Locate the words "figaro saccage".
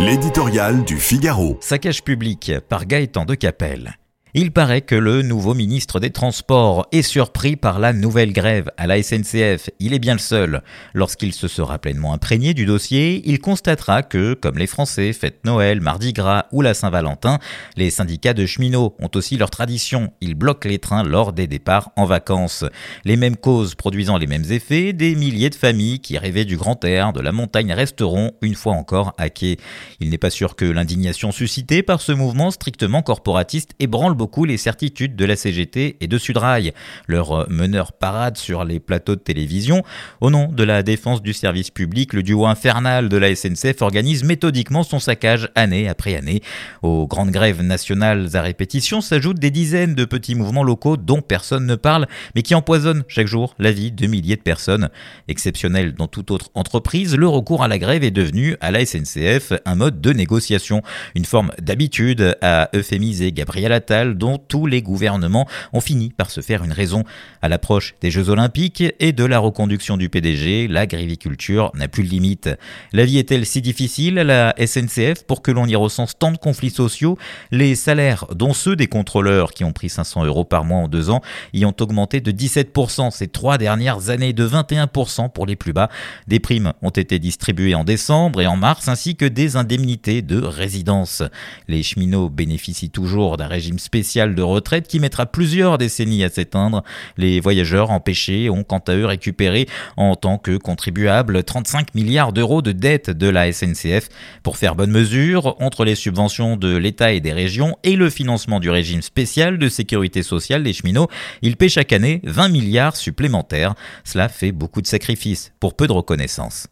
0.96-2.04